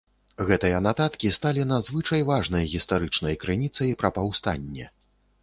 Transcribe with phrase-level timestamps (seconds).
[0.45, 4.91] Гэтыя нататкі сталі надзвычай важнай гістарычнай крыніцай пра паўстанне.